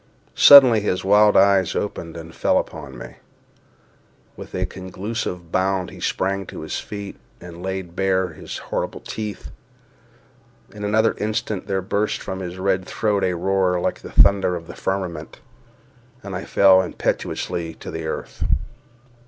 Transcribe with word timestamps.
Suddenly 0.33 0.79
his 0.81 1.05
wild 1.05 1.37
eyes 1.37 1.75
opened 1.75 2.17
and 2.17 2.33
fell 2.33 2.57
upon 2.57 2.97
me. 2.97 3.17
With 4.35 4.55
a 4.55 4.65
conclusive 4.65 5.51
bound 5.51 5.91
he 5.91 5.99
sprang 5.99 6.47
to 6.47 6.61
his 6.61 6.79
feet, 6.79 7.19
and 7.39 7.61
laid 7.61 7.95
bare 7.95 8.29
his 8.29 8.57
horrible 8.57 9.01
teeth. 9.01 9.51
In 10.73 10.83
another 10.83 11.13
instant 11.19 11.67
there 11.67 11.83
burst 11.83 12.19
from 12.19 12.39
his 12.39 12.57
red 12.57 12.85
throat 12.85 13.23
a 13.23 13.35
roar 13.35 13.79
like 13.79 13.99
the 14.01 14.11
thunder 14.11 14.55
of 14.55 14.65
the 14.65 14.75
firmament, 14.75 15.39
and 16.23 16.35
I 16.35 16.45
fell 16.45 16.81
impetuously 16.81 17.75
to 17.75 17.91
the 17.91 18.07
earth. 18.07 18.43